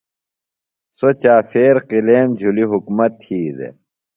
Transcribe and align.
سوۡ 0.97 1.15
چاپھیر 1.21 1.75
قِلیم 1.89 2.29
جُھلیۡ 2.39 2.69
حُکومت 2.73 3.11
تھی 3.21 3.39
دےۡ 3.57 3.73